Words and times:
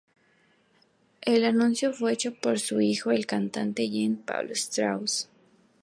El 1.21 1.45
anuncio 1.45 1.93
fue 1.93 2.13
hecho 2.13 2.33
por 2.33 2.59
su 2.59 2.81
hijo 2.81 3.11
el 3.11 3.27
cantante 3.27 3.87
Jean 3.87 4.15
Paul 4.17 4.49
Strauss. 4.53 5.29